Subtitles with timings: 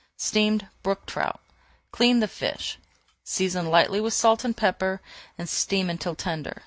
[0.17, 1.39] STEAMED BROOK TROUT
[1.91, 2.79] Clean the fish,
[3.23, 4.99] season lightly with salt and pepper
[5.37, 6.59] and steam until tender.